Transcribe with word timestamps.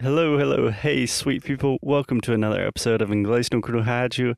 Hello, 0.00 0.38
hello, 0.38 0.70
hey, 0.70 1.06
sweet 1.06 1.42
people. 1.42 1.76
Welcome 1.82 2.20
to 2.20 2.32
another 2.32 2.64
episode 2.64 3.02
of 3.02 3.08
Inglês 3.08 3.52
no 3.52 3.60
Rádio. 3.60 4.36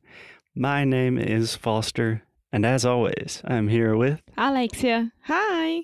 My 0.54 0.86
name 0.86 1.18
is 1.18 1.54
Foster, 1.54 2.22
and 2.50 2.64
as 2.64 2.86
always, 2.86 3.43
I'm 3.45 3.69
here 3.69 3.95
with. 3.95 4.23
Alexia, 4.38 5.12
hi. 5.25 5.83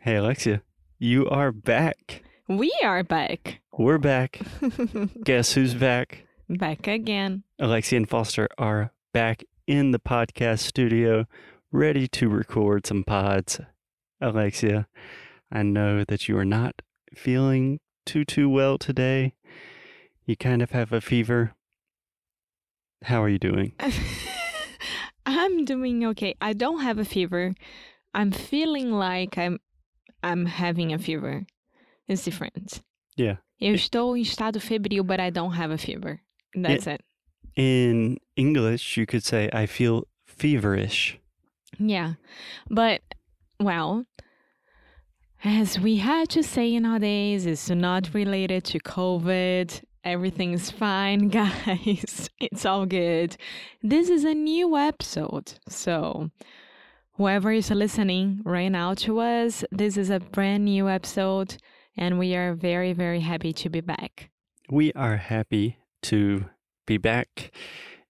Hey, 0.00 0.16
Alexia, 0.16 0.62
you 0.98 1.28
are 1.28 1.52
back. 1.52 2.22
We 2.48 2.72
are 2.82 3.02
back. 3.02 3.60
We're 3.76 3.98
back. 3.98 4.40
Guess 5.22 5.52
who's 5.52 5.74
back? 5.74 6.24
back 6.48 6.86
again. 6.86 7.42
Alexia 7.58 7.98
and 7.98 8.08
Foster 8.08 8.48
are 8.56 8.90
back 9.12 9.44
in 9.66 9.90
the 9.90 10.00
podcast 10.00 10.60
studio, 10.60 11.26
ready 11.70 12.08
to 12.08 12.30
record 12.30 12.86
some 12.86 13.04
pods. 13.04 13.60
Alexia, 14.22 14.88
I 15.52 15.62
know 15.62 16.04
that 16.04 16.26
you 16.26 16.38
are 16.38 16.44
not 16.46 16.80
feeling 17.14 17.80
too, 18.04 18.24
too 18.24 18.48
well 18.48 18.78
today. 18.78 19.34
You 20.24 20.36
kind 20.36 20.62
of 20.62 20.70
have 20.70 20.92
a 20.92 21.00
fever. 21.00 21.54
How 23.02 23.22
are 23.22 23.28
you 23.28 23.38
doing? 23.38 23.72
I'm 25.26 25.64
doing 25.64 26.04
okay. 26.06 26.34
I 26.40 26.52
don't 26.52 26.80
have 26.80 26.98
a 26.98 27.04
fever. 27.04 27.54
I'm 28.14 28.30
feeling 28.30 28.92
like 28.92 29.36
I'm 29.36 29.58
I'm 30.22 30.46
having 30.46 30.92
a 30.92 30.98
fever. 30.98 31.46
It's 32.08 32.24
different. 32.24 32.80
Yeah. 33.16 33.36
Eu 33.60 33.74
estou 33.74 34.16
em 34.16 34.22
estado 34.22 34.60
febril, 34.60 35.04
but 35.04 35.20
I 35.20 35.30
don't 35.30 35.52
have 35.52 35.70
a 35.70 35.78
fever. 35.78 36.20
That's 36.54 36.86
it. 36.86 37.02
In 37.56 38.18
English, 38.36 38.96
you 38.96 39.06
could 39.06 39.24
say, 39.24 39.48
I 39.52 39.66
feel 39.66 40.06
feverish. 40.26 41.18
Yeah. 41.78 42.14
But 42.68 43.02
well, 43.60 44.06
as 45.44 45.78
we 45.78 45.96
had 45.96 46.30
to 46.30 46.42
say 46.42 46.78
nowadays, 46.78 47.44
it's 47.44 47.68
not 47.68 48.14
related 48.14 48.64
to 48.64 48.80
COVID. 48.80 49.82
Everything's 50.02 50.70
fine, 50.70 51.28
guys. 51.40 52.30
It's 52.40 52.64
all 52.64 52.86
good. 52.86 53.36
This 53.82 54.08
is 54.08 54.24
a 54.24 54.32
new 54.32 54.76
episode. 54.76 55.52
So, 55.68 56.30
whoever 57.12 57.52
is 57.52 57.70
listening 57.70 58.40
right 58.44 58.70
now 58.70 58.94
to 58.94 59.20
us, 59.20 59.64
this 59.70 59.98
is 59.98 60.08
a 60.08 60.20
brand 60.20 60.64
new 60.64 60.88
episode, 60.88 61.58
and 61.94 62.18
we 62.18 62.34
are 62.34 62.54
very, 62.54 62.94
very 62.94 63.20
happy 63.20 63.52
to 63.52 63.68
be 63.68 63.82
back. 63.82 64.30
We 64.70 64.92
are 64.94 65.18
happy 65.18 65.76
to 66.04 66.46
be 66.86 66.96
back. 66.96 67.52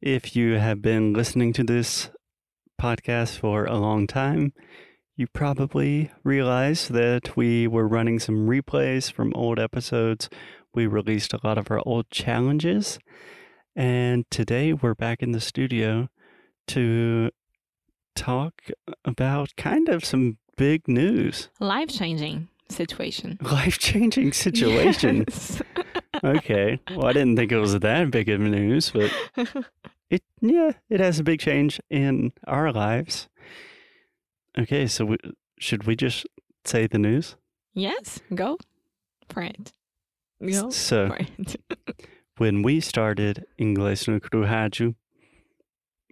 If 0.00 0.36
you 0.36 0.58
have 0.58 0.80
been 0.80 1.12
listening 1.12 1.52
to 1.54 1.64
this 1.64 2.10
podcast 2.80 3.38
for 3.38 3.64
a 3.64 3.76
long 3.76 4.06
time, 4.06 4.52
you 5.16 5.26
probably 5.28 6.10
realize 6.24 6.88
that 6.88 7.36
we 7.36 7.68
were 7.68 7.86
running 7.86 8.18
some 8.18 8.48
replays 8.48 9.12
from 9.12 9.32
old 9.34 9.58
episodes. 9.58 10.28
We 10.74 10.86
released 10.86 11.32
a 11.32 11.40
lot 11.44 11.56
of 11.56 11.70
our 11.70 11.80
old 11.86 12.10
challenges. 12.10 12.98
And 13.76 14.28
today 14.30 14.72
we're 14.72 14.94
back 14.94 15.22
in 15.22 15.32
the 15.32 15.40
studio 15.40 16.08
to 16.68 17.30
talk 18.16 18.70
about 19.04 19.50
kind 19.56 19.88
of 19.88 20.04
some 20.04 20.38
big 20.56 20.88
news. 20.88 21.48
Life 21.60 21.90
changing 21.90 22.48
situation. 22.68 23.38
Life 23.42 23.78
changing 23.78 24.32
situation. 24.32 25.24
Yes. 25.28 25.62
okay. 26.24 26.80
Well, 26.90 27.06
I 27.06 27.12
didn't 27.12 27.36
think 27.36 27.52
it 27.52 27.58
was 27.58 27.78
that 27.78 28.10
big 28.10 28.28
of 28.28 28.40
news, 28.40 28.90
but 28.90 29.12
it, 30.10 30.22
yeah, 30.40 30.72
it 30.88 30.98
has 30.98 31.20
a 31.20 31.24
big 31.24 31.38
change 31.40 31.80
in 31.88 32.32
our 32.46 32.72
lives. 32.72 33.28
Okay. 34.58 34.86
So 34.86 35.04
we, 35.04 35.16
should 35.58 35.84
we 35.84 35.96
just 35.96 36.26
say 36.64 36.86
the 36.86 36.98
news? 36.98 37.36
yes, 37.74 38.20
go 38.34 38.56
for 39.28 39.42
it. 39.42 39.72
Go 40.40 40.70
So 40.70 41.08
for 41.08 41.16
it. 41.16 41.56
when 42.38 42.62
we 42.62 42.80
started 42.80 43.44
Inglês 43.58 44.06
no 44.06 44.20
Cru 44.20 44.44
Rádio 44.44 44.94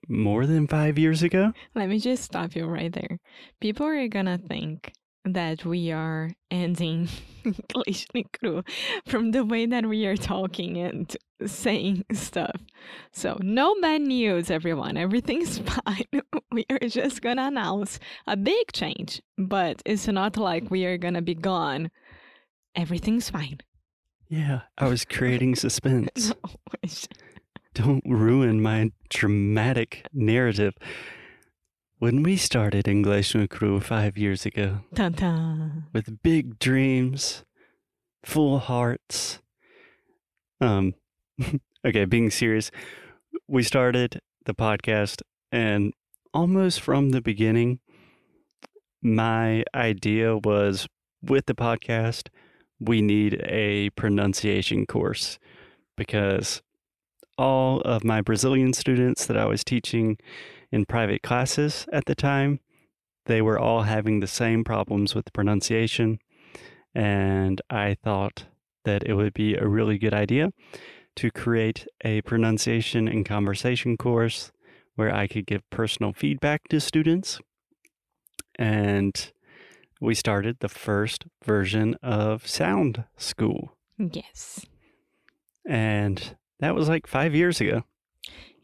more 0.08 0.46
than 0.46 0.66
five 0.66 0.98
years 0.98 1.22
ago, 1.22 1.52
Let 1.74 1.88
me 1.88 1.98
just 1.98 2.24
stop 2.24 2.56
you 2.56 2.66
right 2.66 2.92
there. 2.92 3.18
People 3.60 3.86
are 3.86 4.08
gonna 4.08 4.38
think 4.38 4.92
that 5.24 5.64
we 5.64 5.92
are 5.92 6.30
ending 6.50 7.08
from 9.06 9.30
the 9.30 9.44
way 9.44 9.66
that 9.66 9.86
we 9.86 10.06
are 10.06 10.16
talking 10.16 10.76
and 10.78 11.16
saying 11.46 12.04
stuff. 12.12 12.56
So 13.12 13.38
no 13.40 13.74
bad 13.80 14.02
news, 14.02 14.50
everyone. 14.50 14.96
Everything's 14.96 15.58
fine. 15.84 16.06
we 16.50 16.66
are 16.70 16.88
just 16.88 17.22
gonna 17.22 17.46
announce 17.46 17.98
a 18.26 18.36
big 18.36 18.72
change, 18.72 19.22
but 19.38 19.80
it's 19.84 20.08
not 20.08 20.36
like 20.36 20.70
we 20.70 20.84
are 20.86 20.98
gonna 20.98 21.22
be 21.22 21.34
gone. 21.34 21.90
Everything's 22.74 23.30
fine. 23.30 23.58
yeah, 24.28 24.62
I 24.78 24.88
was 24.88 25.04
creating 25.04 25.54
suspense. 25.66 26.32
No. 26.42 26.88
Don't 27.74 28.02
ruin 28.06 28.60
my 28.60 28.90
dramatic 29.08 30.06
narrative. 30.12 30.74
When 32.02 32.24
we 32.24 32.36
started 32.36 32.86
Inglês 32.86 33.32
no 33.32 33.46
Cru 33.46 33.78
five 33.78 34.18
years 34.18 34.44
ago, 34.44 34.80
Dun, 34.92 35.12
dun. 35.12 35.84
with 35.92 36.20
big 36.24 36.58
dreams, 36.58 37.44
full 38.24 38.58
hearts. 38.58 39.38
Um, 40.60 40.94
okay, 41.86 42.04
being 42.04 42.28
serious, 42.32 42.72
we 43.46 43.62
started 43.62 44.18
the 44.46 44.52
podcast, 44.52 45.22
and 45.52 45.92
almost 46.34 46.80
from 46.80 47.10
the 47.10 47.22
beginning, 47.22 47.78
my 49.00 49.62
idea 49.72 50.38
was 50.38 50.88
with 51.22 51.46
the 51.46 51.54
podcast, 51.54 52.30
we 52.80 53.00
need 53.00 53.40
a 53.44 53.90
pronunciation 53.90 54.86
course 54.86 55.38
because 55.96 56.62
all 57.38 57.80
of 57.82 58.02
my 58.02 58.20
Brazilian 58.20 58.72
students 58.72 59.24
that 59.26 59.36
I 59.36 59.44
was 59.44 59.62
teaching 59.62 60.18
in 60.72 60.86
private 60.86 61.22
classes 61.22 61.86
at 61.92 62.06
the 62.06 62.14
time, 62.14 62.58
they 63.26 63.40
were 63.40 63.58
all 63.58 63.82
having 63.82 64.18
the 64.18 64.26
same 64.26 64.64
problems 64.64 65.14
with 65.14 65.32
pronunciation. 65.32 66.18
And 66.94 67.60
I 67.70 67.96
thought 68.02 68.46
that 68.84 69.04
it 69.04 69.14
would 69.14 69.34
be 69.34 69.54
a 69.54 69.68
really 69.68 69.98
good 69.98 70.14
idea 70.14 70.50
to 71.16 71.30
create 71.30 71.86
a 72.04 72.22
pronunciation 72.22 73.06
and 73.06 73.24
conversation 73.24 73.96
course 73.96 74.50
where 74.96 75.14
I 75.14 75.26
could 75.26 75.46
give 75.46 75.68
personal 75.70 76.12
feedback 76.12 76.68
to 76.68 76.80
students. 76.80 77.38
And 78.58 79.32
we 80.00 80.14
started 80.14 80.56
the 80.60 80.68
first 80.68 81.26
version 81.44 81.96
of 82.02 82.46
Sound 82.46 83.04
School. 83.16 83.76
Yes. 83.98 84.66
And 85.66 86.36
that 86.60 86.74
was 86.74 86.88
like 86.88 87.06
five 87.06 87.34
years 87.34 87.60
ago. 87.60 87.84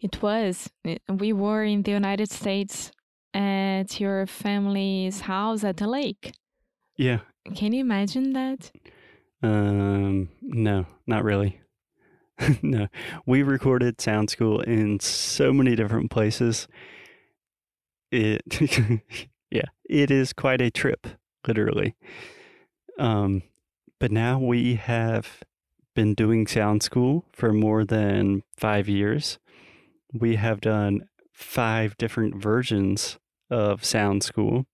It 0.00 0.22
was. 0.22 0.70
We 1.09 1.32
were 1.32 1.64
in 1.64 1.82
the 1.82 1.91
United 1.91 2.31
States 2.31 2.92
at 3.34 4.00
your 4.00 4.26
family's 4.26 5.20
house 5.20 5.64
at 5.64 5.78
the 5.78 5.88
lake. 5.88 6.32
Yeah. 6.97 7.20
Can 7.54 7.72
you 7.72 7.81
imagine 7.81 8.32
that? 8.32 8.70
Um, 9.42 10.28
no, 10.42 10.87
not 11.06 11.25
really. 11.25 11.60
no, 12.62 12.87
we 13.26 13.42
recorded 13.42 14.00
Sound 14.00 14.31
School 14.31 14.60
in 14.60 15.00
so 15.00 15.53
many 15.53 15.75
different 15.75 16.10
places. 16.10 16.69
It, 18.10 18.42
yeah, 19.50 19.66
it 19.88 20.10
is 20.10 20.32
quite 20.32 20.60
a 20.60 20.70
trip, 20.70 21.06
literally. 21.47 21.97
Um, 22.98 23.42
but 23.98 24.12
now 24.12 24.38
we 24.38 24.76
have 24.76 25.42
been 25.94 26.14
doing 26.14 26.47
Sound 26.47 26.82
School 26.82 27.25
for 27.32 27.53
more 27.53 27.84
than 27.84 28.42
five 28.56 28.88
years. 28.88 29.38
We 30.12 30.36
have 30.36 30.60
done 30.60 31.02
five 31.32 31.96
different 31.98 32.41
versions 32.42 33.19
of 33.50 33.84
Sound 33.84 34.22
School. 34.22 34.66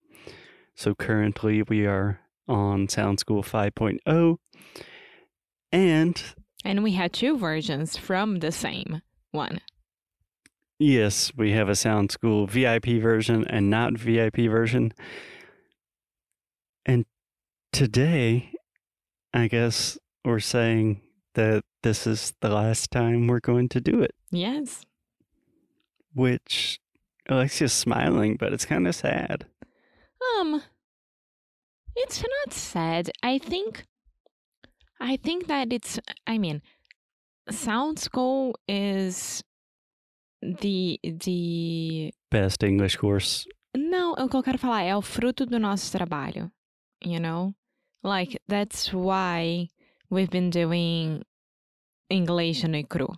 So 0.77 0.95
currently 0.95 1.63
we 1.63 1.87
are 1.87 2.21
on 2.49 2.89
Sound 2.89 3.21
School 3.21 3.43
5.0. 3.43 4.37
And 5.73 6.23
And 6.65 6.83
we 6.83 6.93
had 6.93 7.13
two 7.13 7.37
versions 7.39 7.97
from 7.97 8.39
the 8.41 8.53
same 8.53 9.03
one. 9.33 9.61
yes, 10.79 11.33
we 11.37 11.53
have 11.53 11.69
a 11.69 11.75
Sound 11.77 12.11
School 12.13 12.47
VIP 12.47 12.87
version 13.01 13.47
and 13.49 13.71
not 13.71 13.95
VIP 13.99 14.37
version. 14.49 14.93
And 16.87 17.05
today, 17.73 18.53
I 19.33 19.49
guess 19.49 19.99
we're 20.25 20.41
saying 20.41 21.01
that 21.35 21.65
this 21.83 22.07
is 22.07 22.33
the 22.41 22.51
last 22.51 22.91
time 22.91 23.27
we're 23.27 23.41
going 23.41 23.69
to 23.71 23.81
do 23.81 24.01
it, 24.03 24.15
Yes. 24.31 24.85
Which 26.15 26.81
Alexia's 27.29 27.73
smiling, 27.73 28.37
but 28.37 28.53
it's 28.53 28.65
kind 28.65 28.87
of 28.87 28.95
sad. 28.95 29.47
Um 30.39 30.63
it's 31.97 32.23
not 32.23 32.53
sad. 32.53 33.11
I 33.23 33.39
think 33.39 33.87
I 35.01 35.17
think 35.17 35.47
that 35.49 35.73
it's 35.73 35.99
I 36.27 36.39
mean 36.39 36.63
Sound 37.51 37.99
School 37.99 38.55
is 38.67 39.43
the 40.41 40.99
the 41.03 42.13
Best 42.31 42.63
English 42.63 42.97
course. 42.97 43.47
Não, 43.77 44.13
o 44.13 44.29
que 44.29 44.37
eu 44.37 44.43
quero 44.43 44.59
falar 44.59 44.83
é 44.83 44.97
o 44.97 45.03
fruto 45.03 45.45
do 45.47 45.59
nosso 45.59 45.91
trabalho, 45.91 46.51
you 47.05 47.19
know? 47.19 47.55
Like 48.03 48.39
that's 48.49 48.93
why 48.93 49.69
we've 50.11 50.31
been 50.31 50.51
doing 50.51 51.23
English 52.09 52.65
no 52.67 52.85
cru. 52.85 53.09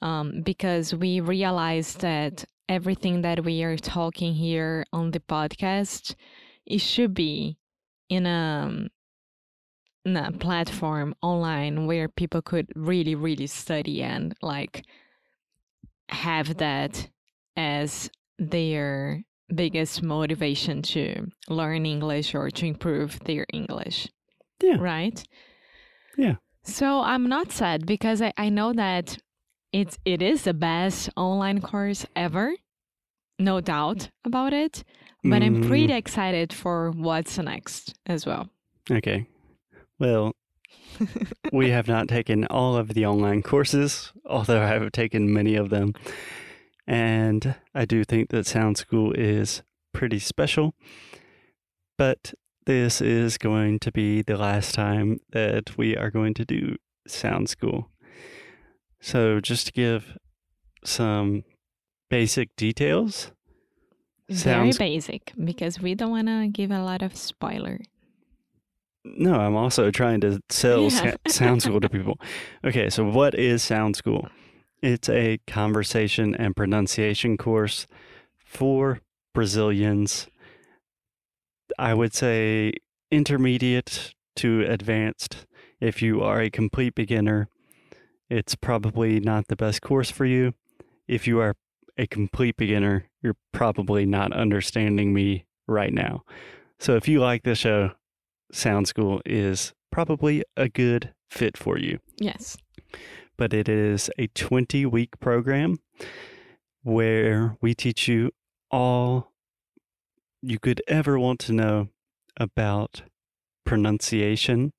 Um, 0.00 0.42
because 0.42 0.94
we 0.94 1.20
realized 1.20 2.00
that 2.00 2.44
everything 2.68 3.22
that 3.22 3.44
we 3.44 3.62
are 3.62 3.76
talking 3.76 4.34
here 4.34 4.84
on 4.92 5.10
the 5.10 5.20
podcast, 5.20 6.14
it 6.66 6.80
should 6.80 7.14
be 7.14 7.58
in 8.08 8.26
a, 8.26 8.86
in 10.04 10.16
a 10.16 10.32
platform 10.32 11.14
online 11.22 11.86
where 11.86 12.08
people 12.08 12.42
could 12.42 12.68
really, 12.76 13.14
really 13.14 13.46
study 13.46 14.02
and 14.02 14.34
like 14.42 14.84
have 16.08 16.56
that 16.58 17.08
as 17.56 18.10
their 18.38 19.24
biggest 19.54 20.02
motivation 20.02 20.82
to 20.82 21.26
learn 21.48 21.86
English 21.86 22.34
or 22.34 22.50
to 22.50 22.66
improve 22.66 23.18
their 23.20 23.46
English. 23.52 24.08
Yeah. 24.62 24.76
Right? 24.78 25.22
Yeah. 26.16 26.36
So 26.62 27.00
I'm 27.00 27.28
not 27.28 27.50
sad 27.50 27.86
because 27.86 28.20
I, 28.20 28.32
I 28.36 28.48
know 28.50 28.72
that 28.72 29.18
it's 29.72 29.98
it 30.04 30.22
is 30.22 30.42
the 30.44 30.54
best 30.54 31.10
online 31.16 31.60
course 31.60 32.06
ever. 32.16 32.52
No 33.38 33.60
doubt 33.60 34.10
about 34.24 34.52
it. 34.52 34.84
But 35.24 35.42
I'm 35.42 35.62
Mm, 35.62 35.68
pretty 35.68 35.92
excited 35.92 36.52
for 36.52 36.90
what's 36.92 37.38
next 37.38 37.94
as 38.06 38.24
well. 38.24 38.48
Okay. 38.90 39.26
Well, 39.98 40.32
we 41.52 41.70
have 41.76 41.88
not 41.88 42.08
taken 42.08 42.46
all 42.46 42.76
of 42.76 42.94
the 42.94 43.04
online 43.04 43.42
courses, 43.42 44.12
although 44.24 44.62
I 44.62 44.66
have 44.68 44.92
taken 44.92 45.32
many 45.32 45.56
of 45.56 45.70
them. 45.70 45.92
And 46.86 47.56
I 47.74 47.84
do 47.84 48.04
think 48.04 48.30
that 48.30 48.46
Sound 48.46 48.76
School 48.78 49.12
is 49.12 49.62
pretty 49.92 50.18
special. 50.20 50.74
But 51.98 52.32
this 52.64 53.00
is 53.00 53.38
going 53.38 53.80
to 53.80 53.92
be 53.92 54.22
the 54.22 54.36
last 54.36 54.74
time 54.74 55.20
that 55.32 55.76
we 55.76 55.96
are 55.96 56.10
going 56.10 56.34
to 56.34 56.44
do 56.44 56.76
Sound 57.06 57.48
School. 57.48 57.90
So, 59.00 59.40
just 59.40 59.66
to 59.66 59.72
give 59.72 60.16
some 60.84 61.44
basic 62.10 62.54
details, 62.56 63.32
Very 64.28 64.72
basic 64.72 65.32
because 65.42 65.80
we 65.80 65.94
don't 65.94 66.10
want 66.10 66.28
to 66.28 66.48
give 66.48 66.70
a 66.70 66.82
lot 66.82 67.00
of 67.02 67.16
spoiler. 67.16 67.80
No, 69.04 69.34
I'm 69.34 69.56
also 69.56 69.90
trying 69.90 70.20
to 70.20 70.40
sell 70.50 70.82
Yeah. 70.82 71.14
Sound 71.28 71.62
School 71.62 71.80
to 71.80 71.88
people. 71.88 72.20
Okay, 72.62 72.90
so 72.90 73.04
what 73.04 73.34
is 73.34 73.62
Sound 73.62 73.96
School? 73.96 74.28
It's 74.82 75.08
a 75.08 75.38
conversation 75.46 76.34
and 76.34 76.54
pronunciation 76.54 77.36
course 77.36 77.86
for 78.36 79.00
Brazilians. 79.32 80.28
I 81.78 81.94
would 81.94 82.12
say 82.14 82.72
intermediate 83.10 84.14
to 84.36 84.62
advanced. 84.68 85.46
If 85.80 86.02
you 86.02 86.22
are 86.22 86.40
a 86.40 86.50
complete 86.50 86.94
beginner, 86.94 87.48
it's 88.30 88.54
probably 88.54 89.20
not 89.20 89.48
the 89.48 89.56
best 89.56 89.82
course 89.82 90.10
for 90.10 90.24
you. 90.24 90.54
If 91.06 91.26
you 91.26 91.40
are 91.40 91.54
a 91.96 92.06
complete 92.06 92.56
beginner, 92.56 93.06
you're 93.22 93.36
probably 93.52 94.06
not 94.06 94.32
understanding 94.32 95.12
me 95.12 95.46
right 95.66 95.92
now. 95.92 96.24
So 96.78 96.96
if 96.96 97.08
you 97.08 97.20
like 97.20 97.42
this 97.42 97.58
show, 97.58 97.92
Sound 98.52 98.88
School 98.88 99.20
is 99.26 99.72
probably 99.90 100.44
a 100.56 100.68
good 100.68 101.12
fit 101.30 101.56
for 101.56 101.78
you. 101.78 101.98
Yes. 102.18 102.56
But 103.36 103.52
it 103.52 103.68
is 103.68 104.10
a 104.18 104.28
20 104.28 104.86
week 104.86 105.18
program 105.20 105.78
where 106.82 107.56
we 107.60 107.74
teach 107.74 108.08
you 108.08 108.30
all 108.70 109.32
you 110.40 110.58
could 110.58 110.82
ever 110.86 111.18
want 111.18 111.40
to 111.40 111.52
know 111.52 111.88
about 112.38 113.02
pronunciation, 113.64 114.72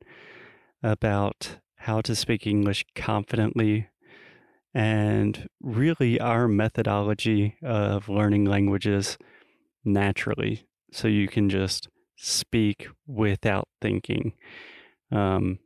about 0.82 1.58
how 1.80 2.02
to 2.02 2.16
speak 2.16 2.46
English 2.46 2.86
confidently, 2.96 3.88
and 4.74 5.48
really 5.62 6.20
our 6.20 6.48
methodology 6.48 7.56
of 7.64 8.10
learning 8.10 8.46
languages 8.46 9.18
naturally 9.84 10.68
so 10.92 11.08
you 11.08 11.28
can 11.28 11.50
just 11.50 11.88
speak 12.16 12.88
without 13.08 13.68
thinking. 13.82 14.34
Um, 15.12 15.60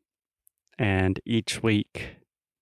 and 0.78 1.20
each 1.26 1.62
week, 1.64 2.18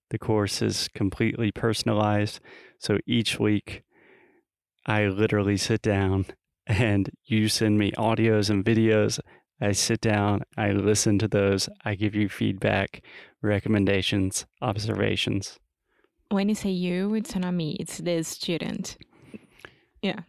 the 0.09 0.19
course 0.19 0.61
is 0.61 0.87
completely 0.93 1.51
personalized. 1.51 2.39
So 2.79 2.97
each 3.05 3.39
week, 3.39 3.83
I 4.85 5.07
literally 5.07 5.57
sit 5.57 5.81
down 5.81 6.25
and 6.67 7.09
you 7.25 7.47
send 7.47 7.77
me 7.77 7.91
audios 7.93 8.49
and 8.49 8.63
videos. 8.63 9.19
I 9.61 9.73
sit 9.73 10.01
down, 10.01 10.41
I 10.57 10.71
listen 10.71 11.19
to 11.19 11.27
those, 11.27 11.69
I 11.85 11.95
give 11.95 12.15
you 12.15 12.29
feedback, 12.29 13.03
recommendations, 13.41 14.45
observations. 14.61 15.59
When 16.29 16.49
you 16.49 16.55
say 16.55 16.69
you, 16.71 17.13
it's 17.13 17.35
not 17.35 17.53
me, 17.53 17.77
it's 17.79 17.97
the 17.99 18.23
student. 18.23 18.97
Yeah, 20.01 20.21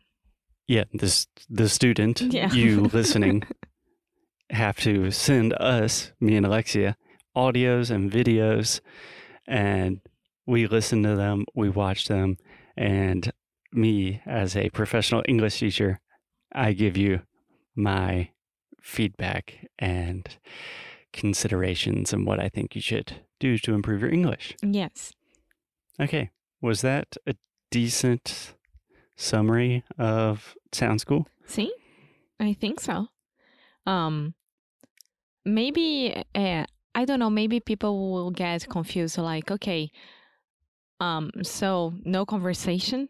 Yeah, 0.68 0.84
this 0.92 1.26
the 1.48 1.68
student, 1.68 2.20
Yeah. 2.20 2.52
you 2.52 2.82
listening, 2.82 3.42
have 4.50 4.76
to 4.80 5.10
send 5.10 5.54
us, 5.54 6.12
me 6.20 6.36
and 6.36 6.44
Alexia, 6.44 6.96
audios 7.34 7.90
and 7.90 8.12
videos, 8.12 8.80
and 9.48 10.00
we 10.46 10.66
listen 10.66 11.02
to 11.04 11.16
them, 11.16 11.46
we 11.54 11.70
watch 11.70 12.06
them, 12.08 12.36
and 12.76 13.32
me 13.72 14.20
as 14.26 14.54
a 14.56 14.68
professional 14.70 15.22
English 15.26 15.58
teacher, 15.60 16.00
I 16.52 16.74
give 16.74 16.98
you 16.98 17.22
my 17.74 18.28
feedback 18.82 19.68
and 19.78 20.36
considerations 21.12 22.12
and 22.12 22.26
what 22.26 22.40
I 22.40 22.48
think 22.48 22.74
you 22.74 22.80
should 22.82 23.22
do 23.38 23.58
to 23.58 23.74
improve 23.74 24.02
your 24.02 24.12
English. 24.12 24.56
Yes. 24.62 25.12
Okay, 26.00 26.30
was 26.60 26.80
that 26.82 27.16
a 27.26 27.34
decent 27.70 28.54
summary 29.16 29.84
of 29.98 30.54
Sound 30.72 31.00
School? 31.00 31.26
See? 31.46 31.72
I 32.40 32.54
think 32.54 32.80
so. 32.80 33.08
Um 33.86 34.34
maybe 35.44 36.24
uh, 36.34 36.64
I 36.94 37.04
don't 37.04 37.18
know, 37.18 37.30
maybe 37.30 37.60
people 37.60 38.12
will 38.12 38.30
get 38.30 38.68
confused 38.68 39.18
like, 39.18 39.50
okay, 39.50 39.90
um 41.00 41.30
so 41.42 41.94
no 42.04 42.24
conversation? 42.24 43.08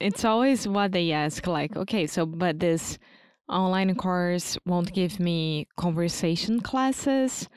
It's 0.00 0.24
always 0.24 0.68
what 0.68 0.92
they 0.92 1.12
ask 1.12 1.46
like, 1.46 1.76
okay, 1.76 2.06
so 2.06 2.26
but 2.26 2.60
this 2.60 2.98
online 3.48 3.94
course 3.94 4.58
won't 4.66 4.92
give 4.92 5.20
me 5.20 5.68
conversation 5.76 6.60
classes. 6.60 7.48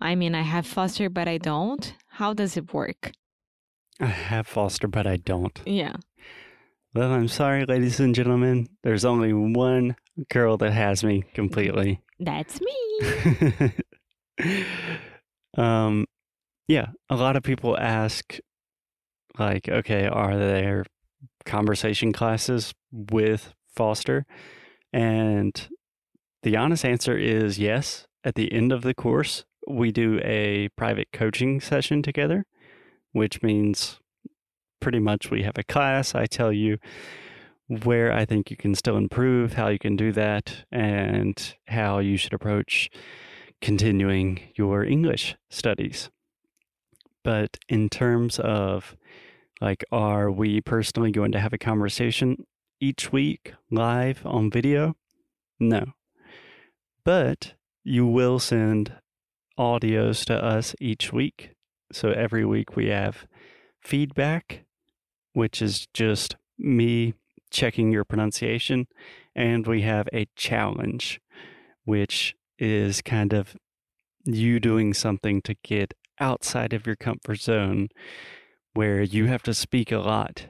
I 0.00 0.14
mean, 0.14 0.34
I 0.34 0.42
have 0.42 0.66
Foster 0.66 1.08
but 1.08 1.28
I 1.28 1.38
don't. 1.38 1.94
How 2.08 2.34
does 2.34 2.56
it 2.56 2.72
work? 2.72 3.12
I 4.00 4.06
have 4.06 4.46
Foster, 4.46 4.86
but 4.86 5.06
I 5.06 5.16
don't. 5.16 5.60
Yeah. 5.66 5.96
Well, 6.94 7.12
I'm 7.12 7.28
sorry, 7.28 7.64
ladies 7.64 8.00
and 8.00 8.14
gentlemen. 8.14 8.68
There's 8.82 9.04
only 9.04 9.32
one 9.32 9.96
girl 10.30 10.56
that 10.58 10.72
has 10.72 11.04
me 11.04 11.24
completely. 11.34 12.00
That's 12.18 12.60
me. 12.60 13.72
um, 15.56 16.06
yeah, 16.66 16.86
a 17.10 17.16
lot 17.16 17.36
of 17.36 17.42
people 17.42 17.76
ask, 17.78 18.38
like, 19.38 19.68
okay, 19.68 20.06
are 20.06 20.36
there 20.36 20.84
conversation 21.44 22.12
classes 22.12 22.72
with 22.92 23.52
Foster? 23.74 24.26
And 24.92 25.68
the 26.42 26.56
honest 26.56 26.84
answer 26.84 27.16
is 27.16 27.58
yes. 27.58 28.06
At 28.24 28.34
the 28.34 28.52
end 28.52 28.72
of 28.72 28.82
the 28.82 28.94
course, 28.94 29.44
we 29.66 29.92
do 29.92 30.20
a 30.24 30.68
private 30.76 31.08
coaching 31.12 31.60
session 31.60 32.02
together, 32.02 32.46
which 33.12 33.42
means 33.42 34.00
pretty 34.80 34.98
much 34.98 35.30
we 35.30 35.42
have 35.42 35.58
a 35.58 35.64
class. 35.64 36.14
I 36.14 36.26
tell 36.26 36.52
you 36.52 36.78
where 37.66 38.12
I 38.12 38.24
think 38.24 38.50
you 38.50 38.56
can 38.56 38.74
still 38.74 38.96
improve, 38.96 39.54
how 39.54 39.68
you 39.68 39.78
can 39.78 39.96
do 39.96 40.10
that, 40.12 40.64
and 40.72 41.54
how 41.66 41.98
you 41.98 42.16
should 42.16 42.32
approach 42.32 42.88
continuing 43.60 44.40
your 44.54 44.84
English 44.84 45.36
studies. 45.50 46.10
But 47.24 47.58
in 47.68 47.88
terms 47.88 48.38
of 48.38 48.96
like, 49.60 49.84
are 49.90 50.30
we 50.30 50.60
personally 50.60 51.10
going 51.10 51.32
to 51.32 51.40
have 51.40 51.52
a 51.52 51.58
conversation 51.58 52.46
each 52.80 53.12
week 53.12 53.54
live 53.70 54.24
on 54.24 54.50
video? 54.50 54.96
No. 55.58 55.94
But 57.04 57.54
you 57.84 58.06
will 58.06 58.38
send 58.38 58.92
audios 59.58 60.24
to 60.26 60.34
us 60.42 60.74
each 60.80 61.12
week. 61.12 61.50
So 61.92 62.10
every 62.10 62.44
week 62.44 62.76
we 62.76 62.88
have 62.88 63.26
feedback, 63.80 64.64
which 65.32 65.62
is 65.62 65.86
just 65.94 66.36
me 66.58 67.14
checking 67.50 67.90
your 67.90 68.04
pronunciation, 68.04 68.86
and 69.34 69.66
we 69.66 69.82
have 69.82 70.08
a 70.12 70.26
challenge, 70.36 71.20
which 71.84 72.34
is 72.58 73.00
kind 73.00 73.32
of 73.32 73.56
you 74.24 74.60
doing 74.60 74.92
something 74.92 75.40
to 75.42 75.54
get 75.62 75.94
outside 76.20 76.72
of 76.72 76.86
your 76.86 76.96
comfort 76.96 77.40
zone 77.40 77.88
where 78.74 79.02
you 79.02 79.26
have 79.26 79.42
to 79.44 79.54
speak 79.54 79.90
a 79.90 79.98
lot, 79.98 80.46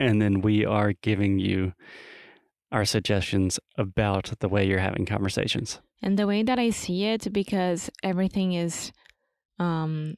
and 0.00 0.20
then 0.20 0.40
we 0.40 0.64
are 0.64 0.92
giving 0.92 1.38
you 1.38 1.72
our 2.70 2.84
suggestions 2.84 3.58
about 3.76 4.32
the 4.40 4.48
way 4.48 4.66
you're 4.66 4.78
having 4.78 5.06
conversations. 5.06 5.80
And 6.02 6.18
the 6.18 6.26
way 6.26 6.42
that 6.42 6.58
I 6.58 6.70
see 6.70 7.04
it, 7.04 7.32
because 7.32 7.90
everything 8.02 8.52
is 8.52 8.92
um, 9.58 10.14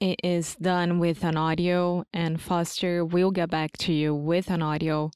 it 0.00 0.20
is 0.22 0.54
done 0.56 0.98
with 0.98 1.24
an 1.24 1.36
audio, 1.36 2.04
and 2.12 2.40
Foster 2.40 3.04
will 3.04 3.30
get 3.30 3.50
back 3.50 3.72
to 3.78 3.92
you 3.92 4.14
with 4.14 4.50
an 4.50 4.62
audio 4.62 5.10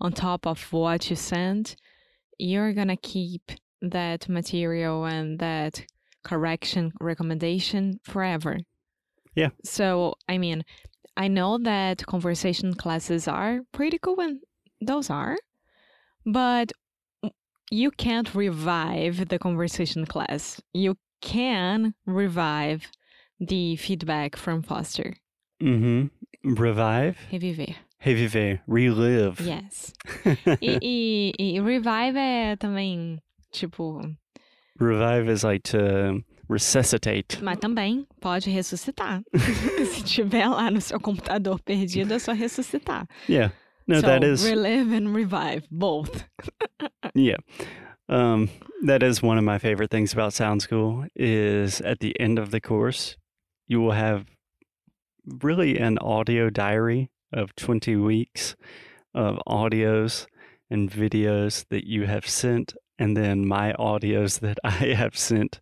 on 0.00 0.12
top 0.12 0.46
of 0.46 0.72
what 0.72 1.10
you 1.10 1.16
send. 1.16 1.76
You're 2.38 2.72
gonna 2.72 2.96
keep 2.96 3.50
that 3.82 4.28
material 4.28 5.04
and 5.04 5.38
that 5.40 5.84
correction 6.22 6.92
recommendation 7.00 7.98
forever. 8.04 8.58
Yeah. 9.34 9.50
So, 9.64 10.14
I 10.28 10.38
mean, 10.38 10.64
I 11.16 11.28
know 11.28 11.58
that 11.58 12.06
conversation 12.06 12.74
classes 12.74 13.28
are 13.28 13.60
pretty 13.72 13.98
cool, 13.98 14.20
and 14.20 14.40
those 14.80 15.10
are, 15.10 15.36
but 16.24 16.72
you 17.70 17.90
can't 17.90 18.34
revive 18.34 19.28
the 19.28 19.38
conversation 19.38 20.06
class. 20.06 20.60
You 20.72 20.96
can 21.20 21.94
revive 22.06 22.90
the 23.38 23.76
feedback 23.76 24.36
from 24.36 24.62
Foster. 24.62 25.14
Mm-hmm. 25.62 26.54
Revive, 26.54 27.18
Reviver. 27.30 27.74
reviver, 28.04 28.60
relive. 28.66 29.40
Yes. 29.40 29.92
E, 30.62 30.78
e, 30.82 31.32
e 31.38 31.60
revive 31.60 32.16
é 32.18 32.56
também, 32.56 33.18
tipo, 33.52 34.00
Revive 34.80 35.28
is 35.28 35.44
like 35.44 35.62
to 35.64 36.24
resuscitate. 36.50 37.42
mas 37.42 37.58
também 37.58 38.06
pode 38.20 38.50
ressuscitar. 38.50 39.22
Se 39.92 40.02
tiver 40.02 40.48
lá 40.48 40.70
no 40.70 40.80
seu 40.80 40.98
computador 40.98 41.60
perdido, 41.60 42.14
é 42.14 42.18
só 42.18 42.32
ressuscitar. 42.32 43.06
Yeah. 43.28 43.52
No, 43.86 44.00
so, 44.00 44.06
that 44.06 44.24
is 44.24 44.44
relive 44.44 44.92
and 44.92 45.14
revive, 45.14 45.66
both. 45.70 46.24
yeah. 47.14 47.38
Um, 48.08 48.48
that 48.84 49.02
is 49.02 49.22
one 49.22 49.38
of 49.38 49.44
my 49.44 49.58
favorite 49.58 49.90
things 49.90 50.12
about 50.12 50.32
Sound 50.32 50.62
School 50.62 51.06
is 51.14 51.80
at 51.80 52.00
the 52.00 52.18
end 52.20 52.38
of 52.38 52.50
the 52.50 52.60
course, 52.60 53.16
you 53.68 53.80
will 53.80 53.92
have 53.92 54.26
really 55.42 55.78
an 55.78 55.98
audio 55.98 56.50
diary 56.50 57.10
of 57.32 57.54
20 57.54 57.96
weeks 57.96 58.56
of 59.14 59.38
audios 59.46 60.26
and 60.70 60.90
videos 60.90 61.64
that 61.70 61.86
you 61.86 62.06
have 62.06 62.28
sent 62.28 62.74
and 63.00 63.16
then 63.16 63.48
my 63.48 63.72
audios 63.72 64.38
that 64.40 64.58
I 64.64 64.92
have 64.94 65.16
sent 65.16 65.58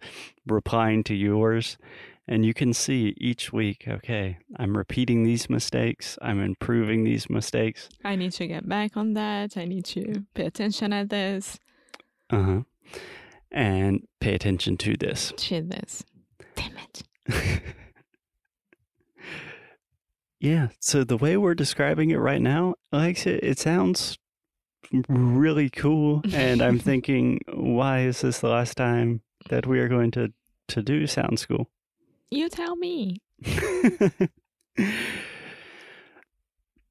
replying 0.47 1.05
to 1.05 1.15
yours 1.15 1.79
and 2.27 2.45
you 2.45 2.53
can 2.53 2.75
see 2.75 3.15
each 3.17 3.53
week 3.53 3.85
okay 3.89 4.39
i'm 4.57 4.77
repeating 4.77 5.25
these 5.25 5.49
mistakes 5.49 6.19
i'm 6.23 6.41
improving 6.41 7.05
these 7.05 7.31
mistakes 7.31 7.89
I 8.05 8.17
need 8.17 8.33
to 8.33 8.47
get 8.47 8.69
back 8.69 8.97
on 8.97 9.15
that. 9.15 9.57
I 9.57 9.65
need 9.65 9.85
to 9.87 10.25
pay 10.35 10.47
attention 10.47 10.93
at 10.93 11.09
this, 11.11 11.59
uh-huh 12.31 12.63
and 13.51 14.07
pay 14.21 14.35
attention 14.35 14.77
to 14.77 14.97
this 14.97 15.33
to 15.37 15.63
this. 15.63 16.05
Damn 16.55 16.77
it. 16.77 17.03
yeah 20.41 20.69
so 20.81 21.05
the 21.05 21.17
way 21.17 21.37
we're 21.37 21.55
describing 21.55 22.11
it 22.11 22.17
right 22.19 22.41
now 22.41 22.75
alexia 22.93 23.39
it 23.43 23.59
sounds 23.59 24.19
really 25.09 25.69
cool 25.69 26.23
and 26.33 26.63
i'm 26.63 26.79
thinking 26.79 27.41
why 27.53 28.01
is 28.01 28.21
this 28.23 28.39
the 28.41 28.49
last 28.49 28.77
time 28.77 29.21
that 29.49 29.67
we 29.67 29.79
are 29.81 29.89
going 29.89 30.11
to 30.11 30.33
to 30.69 30.83
do 30.83 31.07
sound 31.07 31.39
school 31.39 31.69
You 32.31 32.49
tell 32.51 32.77
me. 32.77 33.17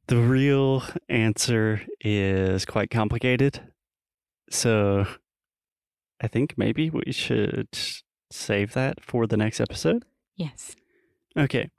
the 0.07 0.17
real 0.17 0.83
answer 1.09 1.81
is 2.01 2.65
quite 2.65 2.89
complicated. 2.89 3.61
So 4.49 5.05
I 6.19 6.27
think 6.27 6.57
maybe 6.57 6.89
we 6.89 7.11
should 7.11 7.67
save 8.31 8.73
that 8.73 9.03
for 9.03 9.27
the 9.27 9.37
next 9.37 9.59
episode. 9.59 10.05
Yes. 10.35 10.75
Okay. 11.37 11.69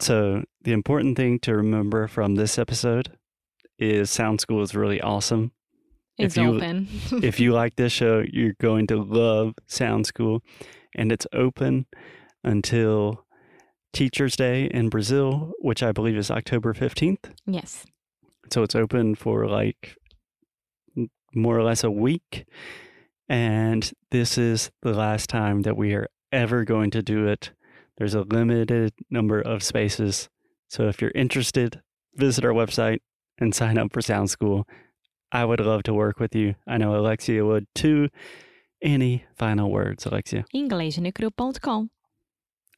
So 0.00 0.42
the 0.62 0.72
important 0.72 1.16
thing 1.16 1.38
to 1.40 1.54
remember 1.54 2.08
from 2.08 2.34
this 2.34 2.58
episode 2.58 3.12
is 3.78 4.10
Sound 4.10 4.40
School 4.40 4.62
is 4.62 4.74
really 4.74 5.00
awesome. 5.00 5.52
If 6.18 6.26
It's 6.26 6.36
you- 6.36 6.54
open. 6.56 6.88
if 7.22 7.38
you 7.40 7.52
like 7.52 7.76
this 7.76 7.92
show, 7.92 8.22
you're 8.30 8.54
going 8.60 8.86
to 8.88 8.96
love 9.02 9.54
Sound 9.66 10.06
School. 10.06 10.42
And 10.94 11.12
it's 11.12 11.26
open 11.32 11.86
until 12.42 13.26
Teacher's 13.92 14.34
Day 14.36 14.64
in 14.72 14.88
Brazil, 14.88 15.52
which 15.60 15.82
I 15.82 15.92
believe 15.92 16.16
is 16.16 16.30
October 16.30 16.72
15th. 16.72 17.30
yes. 17.46 17.84
So 18.52 18.62
it's 18.62 18.76
open 18.76 19.16
for 19.16 19.46
like 19.48 19.96
more 21.34 21.58
or 21.58 21.64
less 21.64 21.82
a 21.82 21.90
week. 21.90 22.46
And 23.28 23.90
this 24.12 24.38
is 24.38 24.70
the 24.82 24.92
last 24.94 25.28
time 25.28 25.62
that 25.62 25.76
we 25.76 25.94
are 25.94 26.06
ever 26.30 26.64
going 26.64 26.92
to 26.92 27.02
do 27.02 27.26
it. 27.26 27.50
There's 27.98 28.14
a 28.14 28.20
limited 28.22 28.92
number 29.10 29.40
of 29.40 29.62
spaces. 29.64 30.28
So 30.68 30.86
if 30.88 31.02
you're 31.02 31.10
interested, 31.14 31.82
visit 32.14 32.44
our 32.44 32.52
website 32.52 33.00
and 33.38 33.54
sign 33.54 33.78
up 33.78 33.92
for 33.92 34.00
Sound 34.00 34.30
School. 34.30 34.66
I 35.32 35.44
would 35.44 35.60
love 35.60 35.82
to 35.84 35.94
work 35.94 36.20
with 36.20 36.34
you. 36.34 36.54
I 36.66 36.78
know 36.78 36.96
Alexia 36.96 37.44
would 37.44 37.66
too. 37.74 38.08
Any 38.82 39.24
final 39.36 39.70
words, 39.70 40.06
Alexia? 40.06 40.44
InglesNoCru.com. 40.54 41.90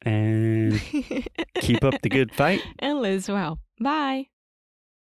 And 0.01 0.81
keep 1.59 1.83
up 1.83 2.01
the 2.01 2.09
good 2.09 2.33
fight. 2.33 2.61
and 2.79 3.01
live 3.01 3.27
well. 3.27 3.59
Bye. 3.81 4.27